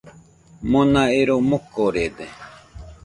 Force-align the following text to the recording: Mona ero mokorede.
Mona 0.69 1.03
ero 1.21 1.35
mokorede. 1.49 2.25